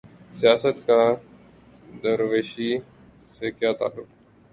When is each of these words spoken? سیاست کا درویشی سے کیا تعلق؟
سیاست 0.33 0.77
کا 0.87 1.01
درویشی 2.03 2.71
سے 3.33 3.51
کیا 3.51 3.71
تعلق؟ 3.79 4.07